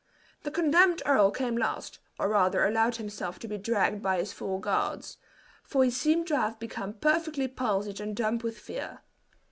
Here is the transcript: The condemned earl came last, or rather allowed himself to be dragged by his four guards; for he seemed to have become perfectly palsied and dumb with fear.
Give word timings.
The 0.41 0.49
condemned 0.49 1.03
earl 1.05 1.29
came 1.29 1.55
last, 1.55 1.99
or 2.17 2.27
rather 2.29 2.65
allowed 2.65 2.95
himself 2.95 3.37
to 3.37 3.47
be 3.47 3.59
dragged 3.59 4.01
by 4.01 4.17
his 4.17 4.33
four 4.33 4.59
guards; 4.59 5.17
for 5.63 5.83
he 5.83 5.91
seemed 5.91 6.25
to 6.29 6.37
have 6.37 6.57
become 6.57 6.93
perfectly 6.93 7.47
palsied 7.47 7.99
and 8.01 8.15
dumb 8.15 8.39
with 8.39 8.57
fear. 8.57 9.01